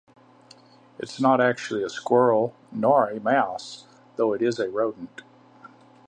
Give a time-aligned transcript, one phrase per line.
[0.97, 3.85] It is not actually a :squirrel, nor a :mouse,
[4.15, 5.21] though it is a rodent.